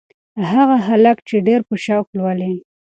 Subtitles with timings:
[0.51, 1.17] هغه هلک
[1.47, 2.53] ډېر په شوق لولي.